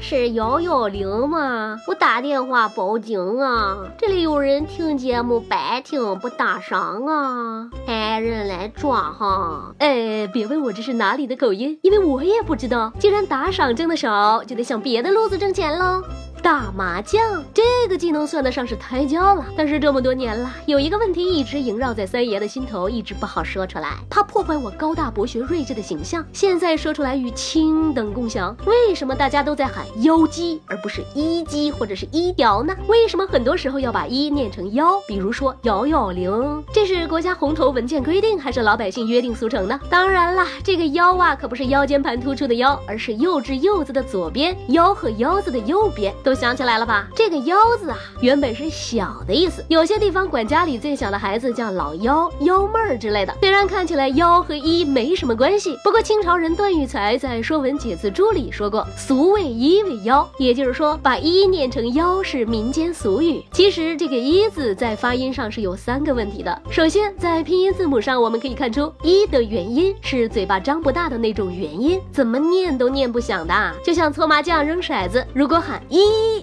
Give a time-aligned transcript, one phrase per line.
[0.00, 1.76] 是幺幺零吗？
[1.86, 3.78] 我打电话报警啊！
[3.98, 7.68] 这里有人听节目白听不打赏啊！
[7.84, 9.74] 派人来抓哈！
[9.78, 12.92] 哎，别问我这是哪里的口音，因为我也不知道。
[12.98, 16.02] 既然打赏挣的少，就得想别的路子挣钱喽。
[16.40, 26.24] 打麻将这个技能算得上是胎教了，但是这么多年了，有一个问题一直萦绕在三爷的心头，一直不好说出来，怕破坏我高大博学睿智的形象。
[26.32, 28.56] 现在说出来与卿等共享。
[28.66, 32.74] 为什么大家都在喊妖姬而不是一姬或者是一雕呢？
[32.86, 35.00] 为什么很多时候要把一念成幺？
[35.06, 39.78] 比如说幺幺零，这是国家红头文件规定，还是老百姓约定俗成呢？
[39.90, 46.14] 当然啦，这个腰啊可不是腰间盘突出的腰，而是幼稚柚子的左边，腰和腰子的右边。
[46.22, 47.08] 都想起来了吧？
[47.14, 49.64] 这个“幺”字啊，原本是小的意思。
[49.68, 53.34] 有些地方管家里最小的孩子叫老幺、幺妹儿之类的。
[53.40, 63.42] 虽然看起来“幺”和“一”没什么关系，不过清朝人段玉裁在《说文解字注》里说过：“俗谓一为幺”，也就是说把“一”念成“幺”是民间俗语。
[63.52, 66.62] 其实这个“一”字在发音上是有三个问题的。
[66.70, 73.74] 首先，在拼音字母上我们可以看出“一”的元音是嘴巴张不大的那种元音，怎么念都念不响的。
[73.84, 75.98] 就像搓麻将扔骰子，如果喊“一”。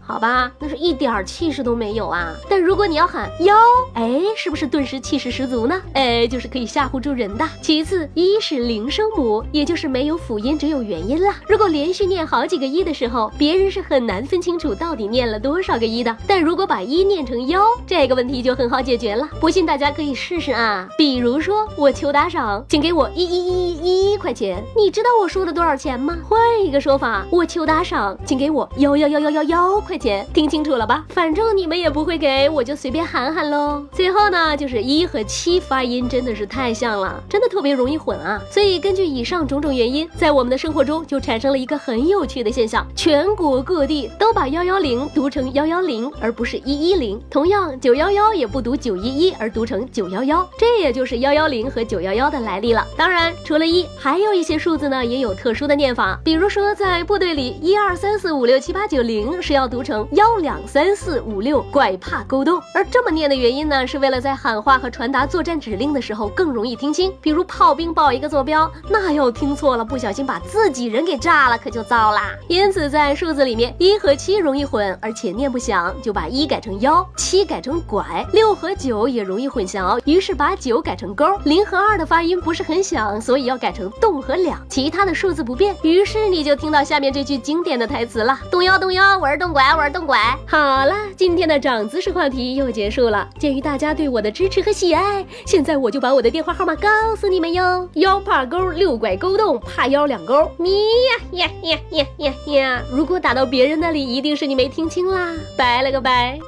[0.00, 2.32] 好吧，那是一点气势都没有啊。
[2.48, 3.56] 但如果你要喊幺，
[3.94, 5.80] 哎，是不是顿时气势十足呢？
[5.94, 7.46] 哎，就是可以吓唬住人的。
[7.62, 11.32] 其次，一是零声母，也就是没有辅音，只有元音了。
[11.48, 16.14] 如果连续念好几个一的时候，别人是很难分清楚到底念了多少个一的。
[16.26, 19.28] 但如果把一念成幺，这个问题就很好解决了。
[19.38, 20.88] 不信大家可以试试啊。
[20.98, 24.60] 比如说我求打赏，请给我一一一一一块钱。
[24.76, 26.18] 你知道我说的多少钱吗？
[26.28, 30.00] 换一个说法，我求打赏，请给我幺幺幺幺幺幺块。
[30.00, 31.04] 钱听清楚了吧？
[31.10, 33.84] 反正你们也不会给，我就随便喊喊喽。
[33.92, 38.40] 最后呢，就是一和七发音真的是太像了，真的特别容易混啊。
[38.50, 47.20] 所以根据以上种种原因，在我们的生活中就产生了一个很有趣的现象：全全国各地都把幺幺零读成幺幺零，而不是一一零。
[47.28, 50.48] 同样，九幺幺也不读九一一，而读成九幺幺。
[50.56, 52.86] 这也就是幺幺零和九幺幺的来历了。
[52.96, 56.20] 当然，除了一，还有一些数字呢也有特殊的念法。
[56.22, 59.90] 比如说，在部队里，一二三四五六七八九零是要读成。
[59.90, 62.62] 成幺两三四五六，拐怕勾动。
[62.72, 67.12] 而这么念的原因呢，是为了在喊话和传达作战指令的时候更容易听清。
[67.20, 72.36] 比如炮兵报一个坐标，那要听错了，不小心把自己人给炸了，可就糟啦。
[72.46, 81.26] 因此，在数字里面，一和七容易混，而且念不响，就把一改成幺，七改成拐，六和九也容易混淆，于是把九改成勾。
[81.44, 84.60] 零和二的发音不是很响，所以要改成动和两。
[84.68, 89.60] 其他的数字不变，于是你就听到下面这句经典的台词了：动幺动幺，我是动拐。
[89.76, 93.28] 我是动拐，好了，今天的长姿势话题又结束了。
[93.38, 102.79] 鉴于大家对我的支持和喜爱，现在我就把我的电话号码告诉你们哟：幺怕勾，六拐勾动，怕幺两勾，咪呀呀呀呀呀呀！
[102.92, 106.38] 如果打到别人那里，一定是你没听清啦，拜了个拜。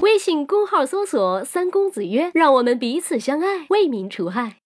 [0.00, 4.56] 微信公号搜索“三公子曰”，让我们彼此相爱，为民除害。